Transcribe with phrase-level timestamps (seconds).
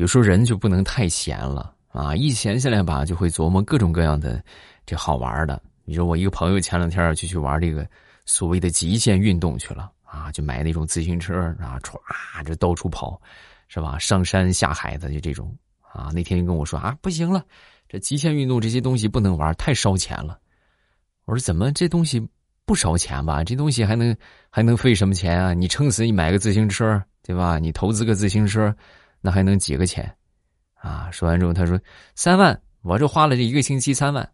[0.00, 2.16] 有时候人就不能太闲了啊！
[2.16, 4.42] 一闲下来吧，就会琢磨各种各样的
[4.86, 5.60] 这好玩的。
[5.84, 7.86] 你说我一个朋友前两天就去玩这个
[8.24, 12.00] 所谓的极限运动去了啊，就买那种自行车啊，歘
[12.42, 13.20] 这到处跑，
[13.68, 13.98] 是吧？
[13.98, 16.08] 上山下海的就这种啊。
[16.14, 17.44] 那天就跟我说啊，不行了，
[17.86, 20.38] 这极限运动这些东西不能玩，太烧钱了。
[21.26, 22.26] 我说怎么这东西
[22.64, 23.44] 不烧钱吧？
[23.44, 24.16] 这东西还能
[24.48, 25.52] 还能费什么钱啊？
[25.52, 27.58] 你撑死你买个自行车，对吧？
[27.58, 28.74] 你投资个自行车。
[29.20, 30.16] 那还能几个钱，
[30.74, 31.10] 啊！
[31.10, 31.78] 说完之后，他说
[32.16, 34.26] ：“三万，我这花了这一个星期三万，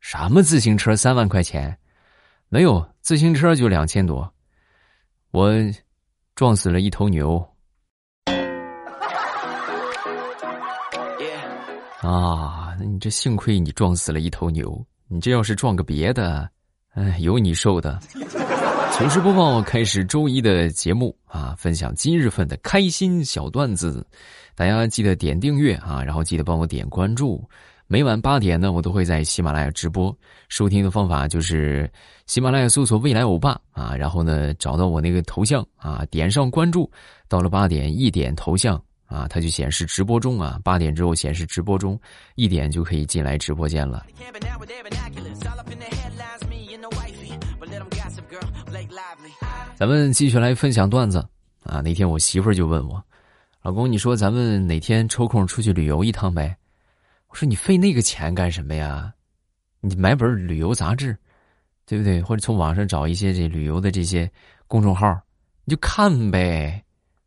[0.00, 1.78] 什么自行车三万块钱？
[2.48, 4.32] 没有自行车就两千多，
[5.30, 5.52] 我
[6.34, 7.38] 撞死了一头牛。”
[12.00, 16.48] 啊，那你这幸亏你撞死了一头牛，你这要是撞个别的，
[16.94, 18.00] 哎，有你受的。
[18.98, 24.04] 糗事播报开始周一的节目啊，分享今日份的开心小段子，
[24.56, 27.48] 大家记得点订阅啊，然后记得帮我点关注。
[27.86, 30.12] 每晚八点呢，我都会在喜马拉雅直播，
[30.48, 31.88] 收听的方法就是
[32.26, 36.90] 喜马拉雅搜索“未来欧巴”啊，然后呢找到我那个头像啊，点上关注，
[37.28, 38.74] 到了八点一点头像
[39.06, 41.96] 啊，它就显示直播中啊，八点之后显示直播中，
[42.34, 44.04] 一点就可以进来直播间了。
[49.78, 51.24] 咱们继续来分享段子
[51.62, 51.80] 啊！
[51.80, 53.00] 那天我媳妇儿就问我
[53.62, 56.56] ：“老公，你说咱们哪天抽空出去旅游一趟呗？”
[57.30, 59.14] 我说：“你费那个钱干什么呀？
[59.80, 61.16] 你买本旅游杂志，
[61.86, 62.20] 对不对？
[62.20, 64.28] 或者从网上找一些这旅游的这些
[64.66, 65.16] 公众号，
[65.64, 66.84] 你就看呗。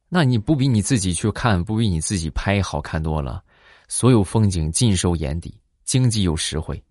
[0.09, 3.41] 那你不比你自己去看，不比你自己拍好看多了？
[3.87, 6.83] 所有风景尽收眼底，经济又实惠。”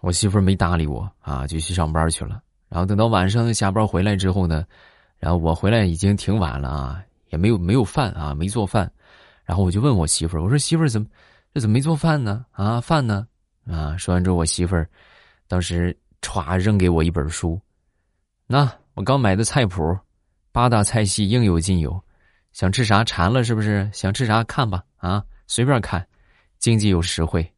[0.00, 2.42] 我媳妇儿没搭理我啊，就去上班去了。
[2.76, 4.62] 然后等到晚上下班回来之后呢，
[5.18, 8.92] 然后我回来已经挺晚了啊，也没有没有饭啊，没做饭。
[9.46, 11.06] 然后我就问我媳妇儿，我说媳妇儿怎么
[11.54, 12.44] 这怎么没做饭呢？
[12.52, 13.26] 啊，饭呢？
[13.66, 14.86] 啊，说完之后，我媳妇儿
[15.48, 17.58] 当时歘扔给我一本书，
[18.46, 19.98] 那我刚买的菜谱，
[20.52, 21.98] 八大菜系应有尽有，
[22.52, 23.88] 想吃啥馋了是不是？
[23.90, 26.06] 想吃啥看吧，啊，随便看，
[26.58, 27.50] 经济又实惠。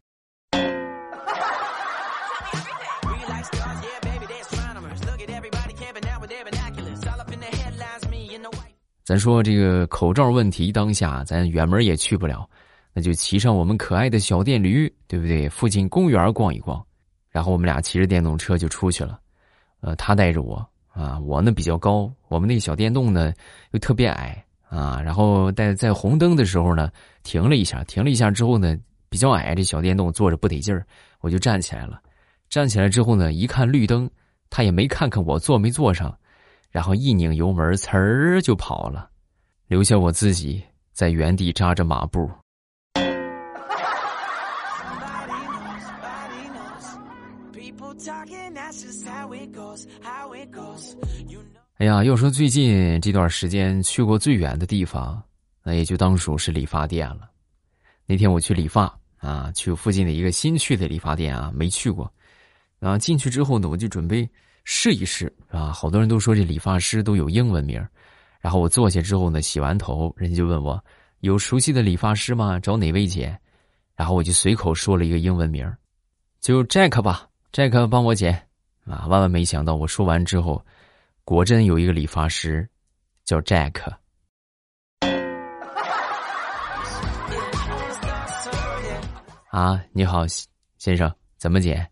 [9.09, 12.47] 咱说这个口罩问题当下，咱远门也去不了，
[12.93, 15.49] 那就骑上我们可爱的小电驴，对不对？
[15.49, 16.79] 附近公园逛一逛，
[17.31, 19.19] 然后我们俩骑着电动车就出去了。
[19.81, 23.33] 呃，他带着我啊，我呢比较高，我们那小电动呢
[23.71, 25.01] 又特别矮啊。
[25.03, 26.91] 然后在在红灯的时候呢，
[27.23, 28.77] 停了一下，停了一下之后呢，
[29.09, 30.85] 比较矮，这小电动坐着不得劲儿，
[31.21, 31.99] 我就站起来了。
[32.47, 34.07] 站起来之后呢，一看绿灯，
[34.51, 36.15] 他也没看看我坐没坐上。
[36.71, 39.09] 然后一拧油门，呲儿就跑了，
[39.67, 42.29] 留下我自己在原地扎着马步。
[51.77, 55.21] 哎呀，要说最近这段时间去过最远的地方，
[55.63, 57.29] 那也就当属是理发店了。
[58.05, 62.11] 那天我去理发啊，去附近的一个新去的理发店啊，没去过。
[62.77, 64.29] 然后进去之后呢，我就准备。
[64.71, 65.71] 试一试啊！
[65.71, 67.83] 好多人都说这理发师都有英文名
[68.39, 70.81] 然后我坐下之后呢，洗完头，人家就问我
[71.21, 72.59] 有熟悉的理发师吗？
[72.59, 73.35] 找哪位剪？
[73.95, 75.67] 然后我就随口说了一个英文名
[76.39, 78.31] 就 Jack 吧，Jack 帮我剪
[78.85, 79.07] 啊！
[79.07, 80.63] 万万没想到，我说完之后，
[81.23, 82.69] 果真有一个理发师
[83.25, 83.91] 叫 Jack。
[89.49, 90.27] 啊，你好，
[90.77, 91.89] 先生，怎么剪？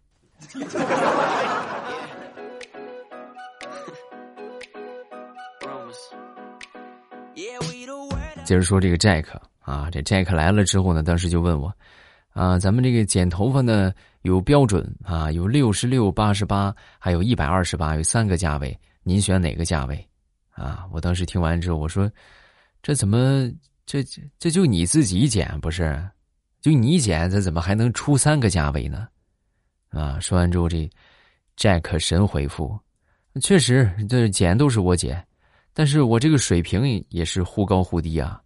[8.47, 9.25] 接着说这个 Jack
[9.59, 11.69] 啊，这 Jack 来了之后呢，当时就问我，
[12.31, 20.07] 啊，咱们这个剪头发呢有标准啊，有六十六、八十八，还有一百二十八，有三个价位，您选哪个价位？
[20.51, 22.09] 啊，我当时听完之后，我说，
[22.81, 23.51] 这怎么
[23.85, 24.01] 这
[24.39, 26.01] 这就你自己剪不是？
[26.61, 29.09] 就你剪，这怎么还能出三个价位呢？
[29.89, 30.89] 啊，说完之后，这
[31.57, 32.79] Jack 神回复，
[33.41, 35.21] 确实，这剪都是我剪。
[35.73, 38.41] 但是我这个水平也是忽高忽低啊！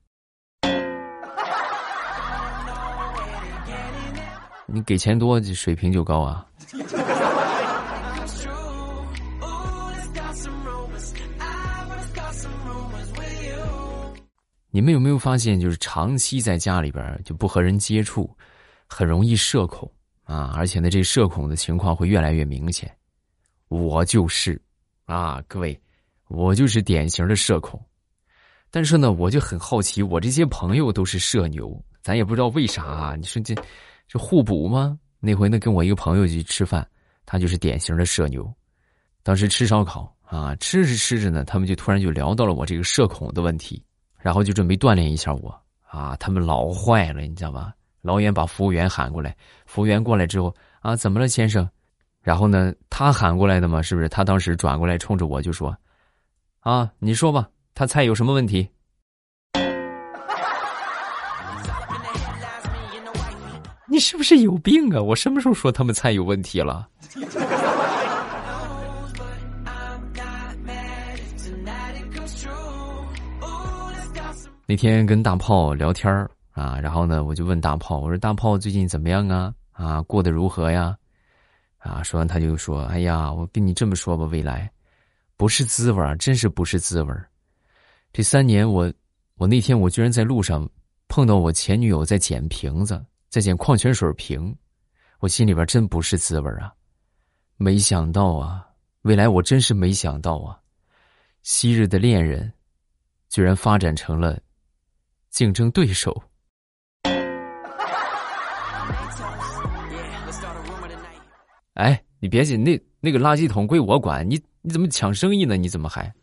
[4.73, 6.45] 你给钱多，水平就高啊！
[14.69, 18.29] 你们有没有发现，就是长期在家里边就不和人接触，
[18.87, 19.91] 很容易社恐
[20.23, 20.53] 啊！
[20.55, 22.89] 而且呢，这社恐的情况会越来越明显。
[23.67, 24.61] 我就是
[25.05, 25.77] 啊，各位。
[26.29, 27.77] 我就是典型的社恐，
[28.69, 33.17] 但是呢，我就很好奇，我这些朋友都是社牛咱也不知道为啥啊。
[33.17, 33.53] 你说这
[34.11, 34.99] 这互补吗？
[35.21, 36.85] 那回呢，跟我一个朋友去吃饭，
[37.25, 38.53] 他就是典型的社牛。
[39.23, 43.81] 当时吃烧烤啊，吃着吃着呢，他们就突然就聊到了我这个社恐的问题，
[44.17, 46.13] 然后就准备锻炼一下我啊。
[46.17, 47.73] 他们老坏了，你知道吧？
[48.01, 49.33] 老远把服务员喊过来，
[49.65, 51.65] 服务员过来之后啊，怎么了，先生？
[52.21, 54.09] 然后呢，他喊过来的嘛，是不是？
[54.09, 55.73] 他当时转过来冲着我就说
[56.59, 58.67] ：“啊，你说吧，他菜有什么问题？”
[64.01, 65.01] 是不是有病啊？
[65.01, 66.89] 我什么时候说他们菜有问题了？
[74.67, 76.11] 那天跟大炮聊天
[76.51, 79.53] 啊，然后呢，我就问大炮，我说：“大炮最近怎么样啊？
[79.73, 80.97] 啊，过得如何呀？”
[81.77, 84.71] 啊，说完他就说：“哎呀，我跟你这么说吧，未来
[85.35, 87.27] 不是滋味儿真是不是滋味儿
[88.13, 88.91] 这三年，我
[89.35, 90.67] 我那天我居然在路上
[91.09, 94.53] 碰到我前女友在捡瓶子。”再捡矿泉水瓶，
[95.19, 96.69] 我心里边真不是滋味啊！
[97.55, 98.67] 没想到啊，
[99.03, 100.59] 未来我真是没想到啊，
[101.41, 102.51] 昔日的恋人，
[103.29, 104.37] 居然发展成了
[105.29, 106.21] 竞争对手。
[111.75, 115.55] 哎，你别紧，那那个垃圾桶归我管，你你怎么抢生意呢？
[115.55, 116.13] 你怎么还？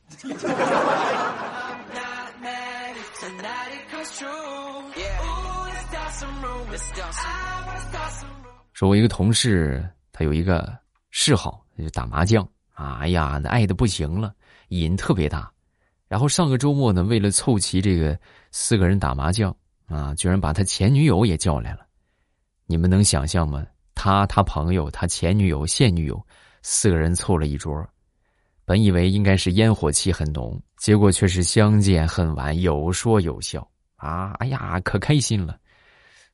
[8.79, 10.73] 说，我一个同事，他有一个
[11.11, 12.99] 嗜好，就打麻将啊。
[13.01, 14.33] 哎呀，那爱的不行了，
[14.69, 15.53] 瘾特别大。
[16.07, 18.17] 然后上个周末呢，为了凑齐这个
[18.53, 19.53] 四个人打麻将
[19.89, 21.81] 啊，居然把他前女友也叫来了。
[22.67, 23.67] 你们能想象吗？
[23.97, 26.25] 他、他朋友、他前女友、现女友，
[26.63, 27.85] 四个人凑了一桌。
[28.65, 34.35] 本以为应该是烟火气很浓，结果却是相见恨晚，有说有笑啊！
[34.35, 35.59] 哎呀，可开心了。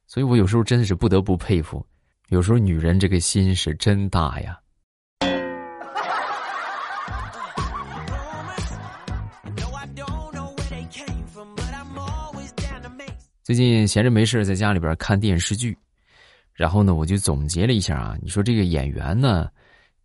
[0.07, 1.83] 所以我有时候真的是不得不佩服。
[2.31, 4.59] 有时候女人这个心是真大呀。
[13.43, 15.77] 最近闲着没事在家里边看电视剧，
[16.55, 19.51] 然后呢，我就总结了一下啊，你说这个演员呢，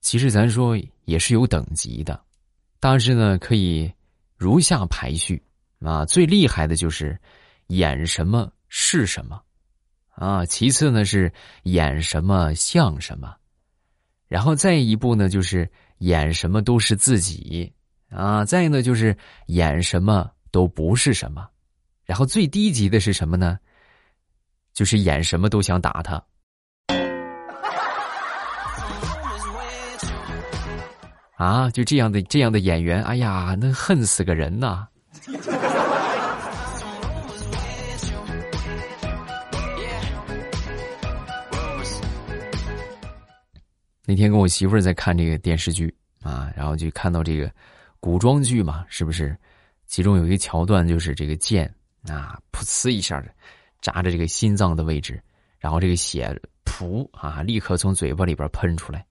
[0.01, 2.21] 其实咱说也是有等级的，
[2.81, 3.89] 大致呢可以
[4.35, 5.41] 如下排序
[5.79, 7.17] 啊，最厉害的就是
[7.67, 9.41] 演什么是什么。
[10.19, 11.31] 啊，其次呢是
[11.63, 13.33] 演什么像什么，
[14.27, 17.71] 然后再一步呢就是演什么都是自己
[18.09, 19.15] 啊，再呢就是
[19.47, 21.47] 演什么都不是什么，
[22.03, 23.57] 然后最低级的是什么呢？
[24.73, 26.21] 就是演什么都想打他。
[31.37, 34.85] 啊，就这样的这样的演员，哎呀，那恨死个人呐！
[44.09, 47.53] 那天跟我媳妇儿在看这个电视剧啊，然后就看到这个
[47.99, 49.37] 古装剧嘛，是不是？
[49.85, 51.71] 其中有一个桥段就是这个剑
[52.07, 53.31] 啊，噗呲一下的
[53.81, 55.21] 扎着这个心脏的位置，
[55.59, 56.35] 然后这个血
[56.65, 59.05] 噗啊，立刻从嘴巴里边喷出来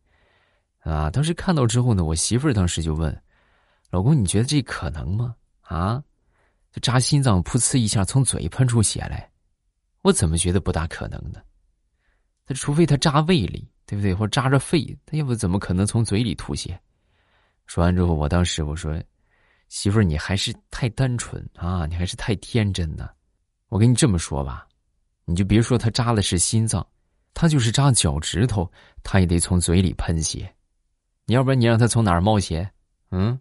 [0.81, 1.09] 啊！
[1.09, 3.17] 当时看到之后呢，我媳妇儿当时就问
[3.91, 5.33] ：“老公，你觉得这可能吗？
[5.61, 6.03] 啊，
[6.73, 9.31] 就扎心脏噗呲一下从嘴喷出血来，
[10.03, 11.41] 我怎么觉得不大可能呢？
[12.49, 14.13] 那除非他扎胃里。”对不对？
[14.13, 16.79] 或扎着肺，他要不怎么可能从嘴里吐血？
[17.65, 19.03] 说完之后，我当时我说
[19.71, 23.09] ：“媳妇儿，你还是太单纯啊，你还是太天真呢。
[23.71, 24.67] 我跟你这么说吧，
[25.25, 26.87] 你就别说他扎的是心脏，
[27.33, 28.71] 他就是扎脚趾头，
[29.03, 30.55] 他也得从嘴里喷血。
[31.25, 32.71] 你要不然你让他从哪儿冒血？
[33.11, 33.41] 嗯？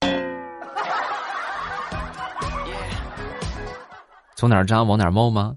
[4.36, 5.56] 从哪儿扎往哪儿冒吗？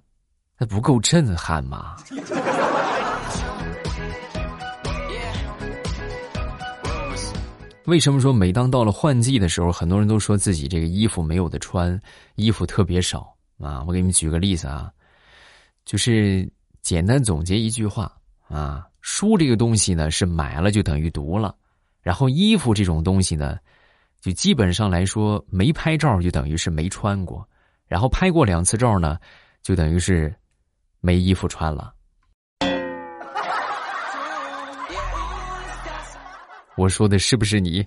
[0.57, 1.97] 那不够震撼吗？”
[7.91, 12.01] 为什么说每当到了换季的时候，很多人都说自己这个衣服没有的穿，
[12.35, 13.83] 衣服特别少啊？
[13.85, 14.89] 我给你们举个例子啊，
[15.83, 16.49] 就是
[16.81, 18.09] 简单总结一句话
[18.47, 21.53] 啊：书这个东西呢是买了就等于读了，
[22.01, 23.57] 然后衣服这种东西呢，
[24.21, 27.45] 就基本上来说没拍照就等于是没穿过，
[27.87, 29.19] 然后拍过两次照呢，
[29.61, 30.33] 就等于是
[31.01, 31.93] 没衣服穿了。
[36.81, 37.85] 我说的是不是你？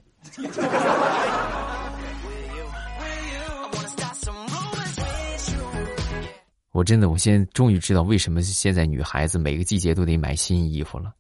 [6.71, 11.13] 我真的，我现在终于知道为什么现在女孩子每个季节都得买新衣服了，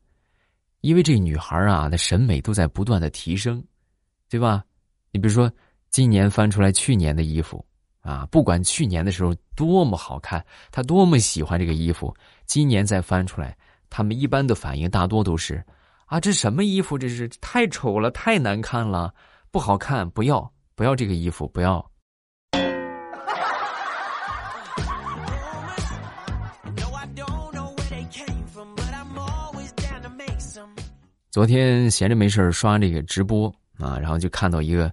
[0.83, 3.61] 因为这女孩啊，的审美都在不断的提升，
[4.31, 4.63] 对吧？
[5.11, 5.51] 你比如说，
[5.91, 7.65] 今年翻出来去年的衣服
[8.03, 12.15] 啊，不管去年的时候多么好看，她多么喜欢这个衣服，
[12.47, 13.57] 今年再翻出来，
[13.91, 15.61] 他们一般的反应大多都是：
[16.07, 16.99] 啊，这什么衣服？
[16.99, 19.13] 这是太丑了，太难看了，
[19.51, 21.85] 不好看，不要，不要这个衣服，不要。
[31.31, 34.93] 昨天闲着没事刷这个直播啊，然后就看到一个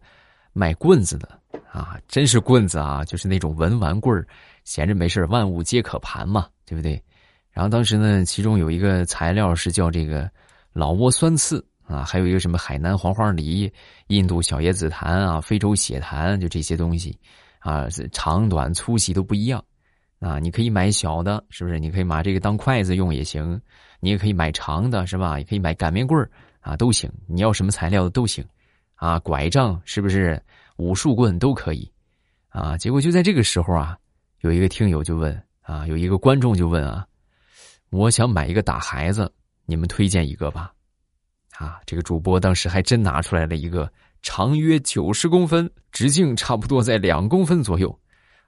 [0.54, 1.30] 卖棍子的
[1.72, 4.26] 啊，真是棍子啊，就是那种文玩棍儿。
[4.64, 7.00] 闲着没事万物皆可盘嘛，对不对？
[7.52, 10.30] 然后当时呢，其中有一个材料是叫这个
[10.74, 13.72] 老挝酸刺啊，还有一个什么海南黄花梨、
[14.08, 17.18] 印度小叶紫檀啊、非洲血檀，就这些东西
[17.60, 19.64] 啊，长短粗细都不一样
[20.20, 20.40] 啊。
[20.40, 21.80] 你可以买小的，是不是？
[21.80, 23.62] 你可以把这个当筷子用也行。
[24.04, 25.38] 你也可以买长的，是吧？
[25.38, 26.28] 也可以买擀面棍儿
[26.60, 27.08] 啊，都行。
[27.28, 28.44] 你要什么材料的都行，
[28.96, 30.42] 啊，拐杖是不是？
[30.78, 31.88] 武术棍都可以，
[32.50, 32.76] 啊。
[32.76, 33.96] 结果就在这个时候啊，
[34.40, 37.06] 有一个听友就问啊，有一个观众就问啊，
[37.92, 39.32] 我想买一个打孩子，
[39.72, 40.74] 你们推荐一个吧？
[41.58, 47.98] 啊，这个主播当时还真拿出来了一个长约九十公分，直径差不多在两公分左右，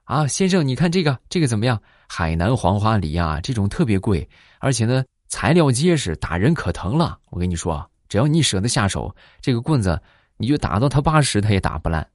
[0.04, 1.82] 啊，先生，你看这个，这个怎么样？
[2.10, 4.28] 海南黄花梨啊，这种特别贵，
[4.60, 5.04] 而且呢。
[5.30, 7.18] 材料结实，打人可疼了。
[7.32, 10.00] 我跟你说，只要你舍得下手，这个棍子
[10.38, 12.08] 你就打到他八十，他也打不烂。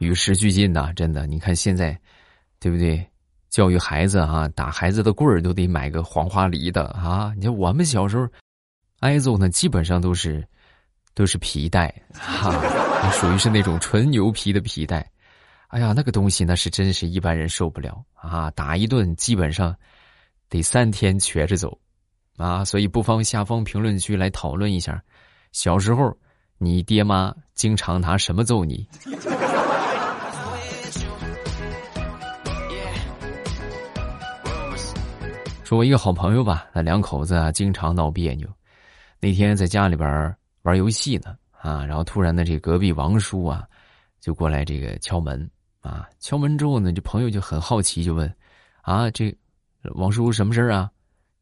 [0.00, 1.96] 与时俱进呐，真的，你看现在，
[2.58, 3.06] 对不对？
[3.52, 7.34] 教育孩子啊，打孩子的棍儿都得买个黄花梨的啊。
[7.36, 8.26] 你看我们小时候
[9.00, 10.42] 挨揍呢，基本上都是
[11.12, 12.50] 都是皮带，哈，
[13.10, 15.06] 属于是那种纯牛皮的皮带。
[15.68, 18.50] 哎呀，那个东西那是真是一般人受不了啊！
[18.52, 19.76] 打一顿基本上
[20.48, 21.78] 得三天瘸着走
[22.38, 22.64] 啊！
[22.64, 25.02] 所以不妨下方评论区来讨论一下，
[25.52, 26.16] 小时候
[26.56, 28.88] 你爹妈经常拿什么揍你？
[35.72, 38.46] 说我一个好朋友吧，那两口子啊经常闹别扭。
[39.18, 43.66] 那天在家里边玩游戏呢啊，然后突然呢，这隔壁王叔啊
[44.20, 45.50] 就过来这个敲门。
[45.80, 46.06] 啊！
[46.20, 48.30] 敲门之后呢，这朋友就很好奇，就问
[48.82, 49.34] ：“啊，这
[49.94, 50.90] 王叔什么事儿啊？”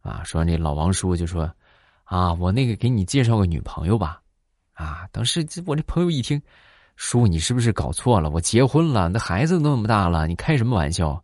[0.00, 1.52] 啊，说那老王叔就说
[2.04, 4.22] ：“啊，我那个给你介绍个女朋友吧。”
[4.74, 6.40] 啊，当时我这朋友一听，
[6.94, 8.30] 叔，你是不是搞错了？
[8.30, 11.20] 我结婚了，那孩子都那么大了，你开什么玩笑？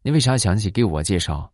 [0.00, 1.52] 你为啥想起给我介绍？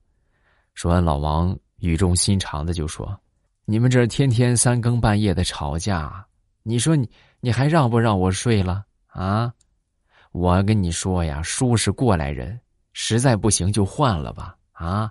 [0.74, 3.18] 说完，老王语重心长的就说
[3.66, 6.24] ：“你们这天天三更半夜的吵架，
[6.62, 7.08] 你说你
[7.40, 9.52] 你还让不让我睡了啊？”
[10.32, 12.58] 我跟你说呀，叔是过来人，
[12.94, 14.56] 实在不行就换了吧。
[14.72, 15.10] 啊，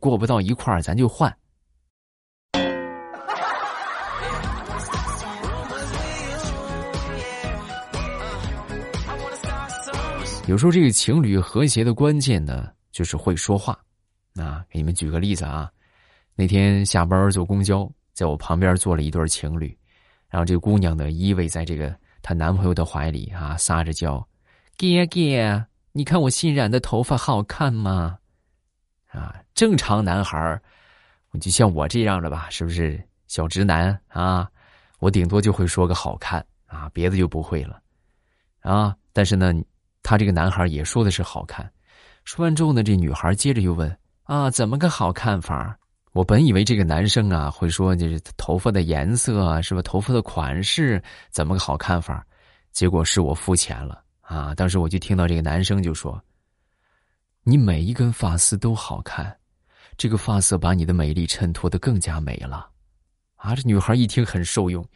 [0.00, 1.34] 过不到一块儿，咱就换。
[10.46, 13.78] 有时候这个情侣和谐的关键呢，就是会说话。
[14.36, 15.70] 啊，给你们举个例子啊，
[16.34, 19.76] 那天下班坐公交，在我旁边坐了一对情侣，
[20.28, 24.18] 然后这个姑娘呢依偎在这个她男朋友的怀里啊，撒着娇。
[24.76, 28.18] 哥哥，你看我新染的头发好看吗？
[29.08, 30.62] 啊，正常男孩儿，
[31.40, 34.48] 就像我这样的吧，是不是小直男啊？
[35.00, 37.80] 我顶多就会说个好看啊，别的就不会了
[38.60, 38.96] 啊。
[39.12, 39.52] 但是呢，
[40.02, 41.70] 他这个男孩也说的是好看。
[42.24, 43.98] 说完之后呢，这女孩接着又问
[44.30, 45.76] 啊，怎么个好看法？
[46.12, 49.82] 我本以为这个男生啊会说，就是头发的颜色啊，是吧？
[49.82, 52.24] 头发的款式怎么个好看法？
[52.70, 54.04] 结果是我肤浅了。
[54.20, 54.54] 啊！
[54.54, 56.22] 当时我就听到这个男生就说
[57.42, 59.36] ：“你每一根发丝都好看，
[59.96, 62.70] 这个发色把你的美丽衬托的更加美了。”
[63.34, 63.56] 啊！
[63.56, 64.86] 这女孩一听很受用。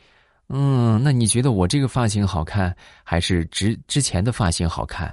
[0.48, 2.72] 嗯，那你觉得我这个发型好看，
[3.02, 5.12] 还是之之前的发型好看？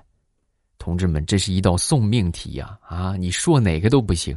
[0.81, 2.75] 同志们，这是一道送命题呀！
[2.81, 4.35] 啊，你说哪个都不行。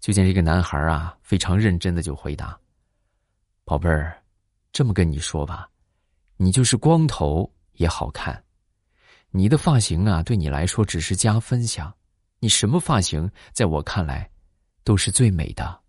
[0.00, 2.58] 就见这个男孩啊，非常认真的就回答
[3.64, 4.20] ：“宝贝儿，
[4.72, 5.68] 这么跟你说吧，
[6.36, 8.42] 你就是光头也好看。”
[9.30, 11.94] 你的发型啊，对你来说只是加分项。
[12.40, 14.28] 你什么发型，在我看来，
[14.82, 15.80] 都是最美的。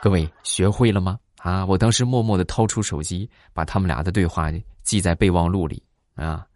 [0.00, 1.18] 各位学会了吗？
[1.40, 4.50] 啊，我当时默默的掏出手机，把他们俩的对话
[4.86, 5.82] 记在备忘录里
[6.14, 6.46] 啊。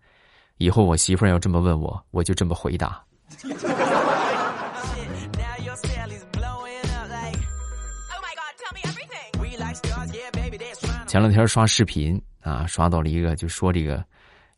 [0.57, 3.05] 以后我媳妇儿要这么问我，我就这么回答。
[11.07, 14.05] 前两天刷视频啊，刷到了一个，就说这个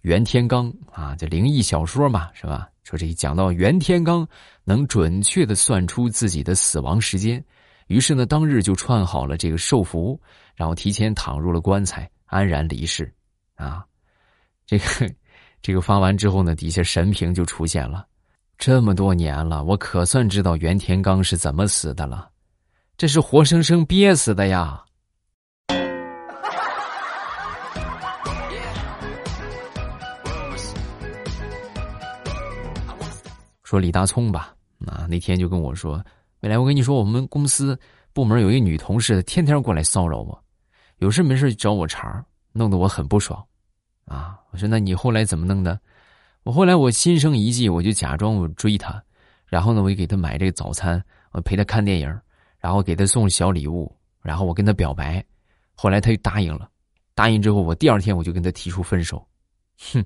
[0.02, 2.69] 袁天罡啊，这灵异小说嘛，是吧？
[2.85, 4.26] 说这一讲到袁天罡
[4.64, 7.43] 能准确的算出自己的死亡时间，
[7.87, 10.21] 于是呢，当日就串好了这个寿服，
[10.55, 13.11] 然后提前躺入了棺材，安然离世。
[13.56, 13.85] 啊，
[14.66, 14.85] 这个
[15.61, 18.06] 这个发完之后呢，底下神评就出现了。
[18.59, 22.30] 这么多年了，我可算知道袁天罡是怎么死的了，
[22.97, 24.82] 这是活生生憋死的呀！
[33.64, 34.54] 说李大聪吧，
[34.87, 36.04] 啊，那天就跟我说，
[36.40, 37.76] 未来我跟你说，我们公司
[38.12, 40.44] 部门有一女同事，天天过来骚扰我，
[40.99, 43.42] 有事没事找我茬弄得我很不爽，
[44.04, 45.78] 啊，我说那你后来怎么弄的？
[46.42, 49.02] 我后来我心生一计，我就假装我追她，
[49.47, 52.21] 然后呢，我就给她买这个早餐，我陪她看电影，
[52.59, 55.25] 然后给她送小礼物，然后我跟她表白，
[55.75, 56.68] 后来她就答应了，
[57.14, 59.25] 答应之后，我第二天我就跟她提出分手，
[59.92, 60.04] 哼，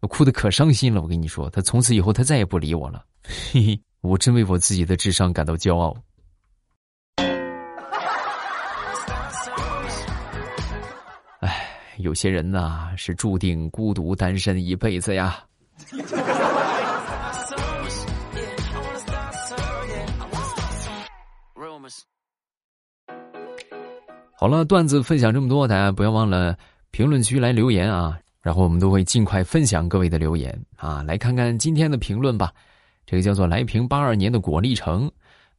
[0.00, 1.02] 我哭得可伤心了。
[1.02, 3.04] 我跟你说，她从此以后她再也不理我了，
[3.52, 5.96] 嘿嘿，我真为我自己的智商感到骄傲。
[11.98, 15.44] 有些人呐是注定孤独单身一辈子呀。
[24.36, 26.56] 好了，段子分享这么多，大家不要忘了
[26.90, 31.02] 评论区来留言啊，然后我们都会尽快分享各位的留言啊。
[31.02, 32.52] 来看看今天的评论吧，
[33.06, 35.10] 这个叫做来平八二年的果粒橙，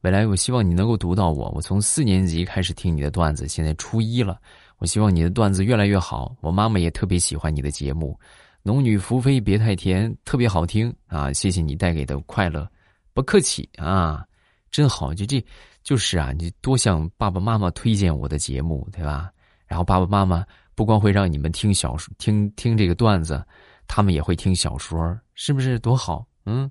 [0.02, 4.38] 未来我希望你能够读到我，我从四年级开始听你的段子，现在初一了，
[4.78, 8.18] 我希望你的段子越来越好，我妈妈也特别喜欢你的节目。
[8.62, 11.32] 农女福妃别太甜，特别好听啊！
[11.32, 12.68] 谢谢你带给的快乐，
[13.14, 14.24] 不客气啊，
[14.70, 15.14] 真好。
[15.14, 15.44] 就这，
[15.84, 19.30] 就是啊，你多向爸爸妈妈推荐我的节目，对吧？
[19.66, 23.42] 然后爸爸妈妈不光会让你们听小说，听听这个段子，
[23.86, 26.26] 他们也会听小说，是不是多好？
[26.44, 26.70] 嗯。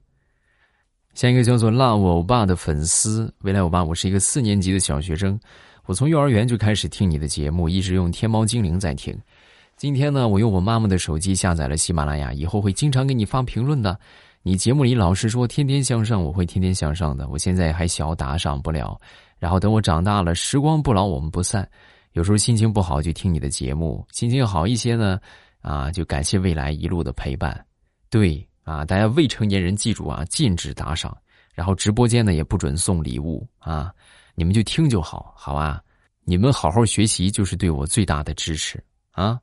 [1.13, 5.39] 下一个叫做 Love 欧巴的粉丝，未来欧巴，我是一个四年级的小学生，
[5.86, 9.15] 我从幼儿园就开始听你的节目，一直用天猫精灵在听。
[9.77, 13.98] 今天呢，我用我妈妈的手机下载了喜马拉雅，以后会经常给你发评论的。
[14.42, 17.27] 你节目里老是说天天向上，我会天天向上的。
[17.27, 19.00] 我现在还小，打赏不了。
[19.38, 21.68] 然后等我长大了，时光不老，我们不散。
[22.14, 25.20] 有时候心情不好就听你的节目，心情好一些呢，
[25.62, 27.64] 啊，就感谢未来一路的陪伴。
[28.09, 31.16] 对啊，大家未成年人记住啊，禁止打赏。
[31.55, 33.91] 然后直播间呢也不准送礼物啊，
[34.35, 35.81] 你们就听就好，好吧？
[36.25, 39.39] 你们好好学习就是对我最大的支持啊。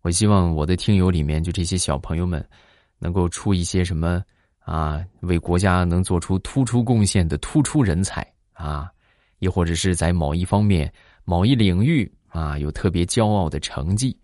[0.00, 2.44] 我希望我的听友里面，就这些小朋友们，
[2.98, 4.20] 能够出一些什么
[4.60, 8.90] 啊，为国家能做出突出贡献的突出人才啊，
[9.38, 10.92] 亦或者是在某一方面、
[11.24, 14.16] 某一领域啊有特别骄傲的成绩，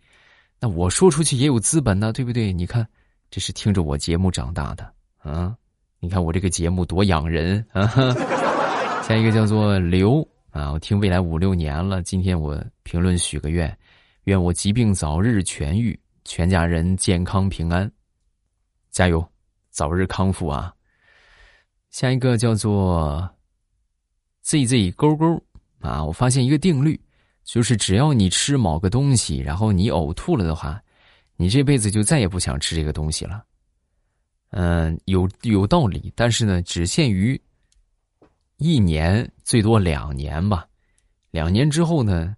[0.59, 2.53] 那我说出去也有资本呢，对不对？
[2.53, 2.89] 你看，
[3.31, 5.55] 这是听着我节目长大的啊，
[6.01, 7.87] 你看我这个节目多养人啊！
[9.03, 13.77] 下一个叫做刘啊，我听未来五六年了，今天我评论许个愿。
[14.25, 17.91] 愿我疾病早日痊愈，全家人健康平安，
[18.91, 19.27] 加油，
[19.71, 20.73] 早日康复啊！
[21.91, 23.29] 下一个叫做
[24.45, 25.43] “zz 勾勾”
[25.81, 27.01] 啊，我发现一个定律，
[27.43, 30.81] 就是只要你吃某个东西，然后你呕吐了的话，
[31.37, 33.43] 你这辈子就再也不想吃这个东西了。
[34.51, 37.41] 嗯，有有道理，但是呢，只限于
[38.59, 40.67] 一年，最多两年吧。
[41.31, 42.35] 两年之后呢？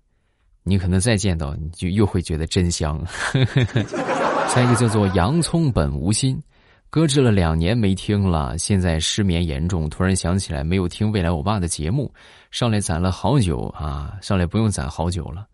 [0.63, 3.03] 你可能再见到，你就又会觉得真香。
[4.53, 6.41] 下一个叫做“洋葱本无心”，
[6.91, 12.13] 搁置了两年没听了，现在失眠严重，突然想起来没有听未来我爸的节目，
[12.51, 15.47] 上来攒了好久啊，上来不用攒好久了，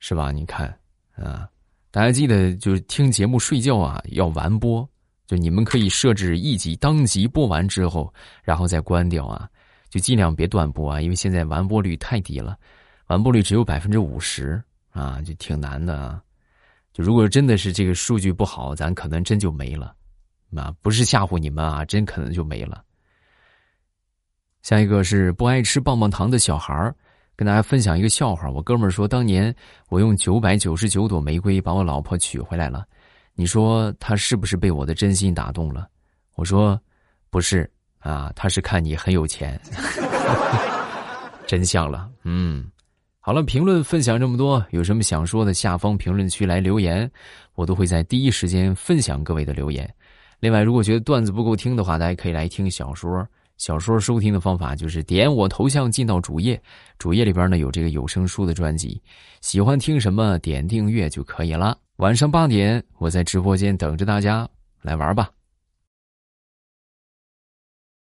[0.00, 0.32] 是吧？
[0.32, 0.74] 你看
[1.14, 1.46] 啊，
[1.90, 4.88] 大家记得就是听节目睡觉啊要完播，
[5.28, 8.10] 就你们可以设置一集当集播完之后，
[8.42, 9.46] 然后再关掉啊，
[9.90, 12.58] 就尽量别断播啊，因为现在完播率太低了。
[13.08, 14.60] 完播率只有百分之五十
[14.90, 16.22] 啊，就挺难的啊。
[16.94, 19.94] 就如果真的是这个数据不好，咱可能真就没了。
[20.56, 22.82] 啊，不是吓唬你们啊，真可能就没了。
[24.62, 26.94] 下一个是不爱吃棒棒糖的小孩儿
[27.36, 28.50] 跟大家分享一个笑话。
[28.50, 29.54] 我哥们儿说，当年
[29.90, 32.86] 我用九百九十九朵玫瑰把我老婆娶回来了，
[33.40, 35.88] 你说他是不是被我的真心打动了？
[36.34, 36.76] 我说
[37.30, 37.70] 不是
[38.00, 39.60] 啊，他是看你很有钱。
[41.46, 42.68] 真相了，嗯。
[43.20, 47.08] 好了，评论分享这么多，有什么想说的，下方评论区来留言，
[47.54, 49.88] 我都会在第一时间分享各位的留言。
[50.40, 53.24] 另外，如果觉得段子不够听的话，大家可以来听小说。
[53.56, 56.60] 小说收听的方法就是点我头像进到主页，
[56.98, 59.00] 主页里边呢有这个有声书的专辑，
[59.42, 61.78] 喜欢听什么点订阅就可以了。
[61.98, 64.48] 晚上八点，我在直播间等着大家
[64.82, 65.28] 来玩吧。